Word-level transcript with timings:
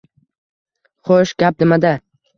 —Xo‘sh, 1.11 1.37
gap 1.45 1.63
nimada? 1.65 1.93